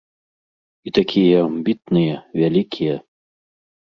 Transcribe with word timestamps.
І 0.89 0.93
такія 0.99 1.37
амбітныя, 1.49 2.15
вялікія. 2.41 2.95